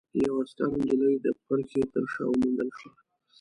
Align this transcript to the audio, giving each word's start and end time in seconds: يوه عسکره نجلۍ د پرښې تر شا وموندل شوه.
يوه 0.23 0.39
عسکره 0.43 0.67
نجلۍ 0.81 1.15
د 1.21 1.27
پرښې 1.45 1.81
تر 1.93 2.03
شا 2.13 2.23
وموندل 2.27 2.69
شوه. 2.79 2.97